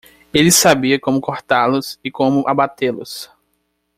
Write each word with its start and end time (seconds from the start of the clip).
Ele 0.33 0.51
sabia 0.51 0.99
como 0.99 1.21
cortá-los 1.21 1.99
e 2.03 2.09
como 2.09 2.43
abatê-los. 2.49 3.29